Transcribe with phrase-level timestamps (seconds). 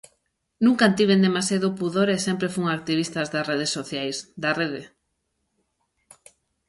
[0.65, 4.83] Nunca tiven demasiado pudor e sempre fun activista das redes sociais, da rede.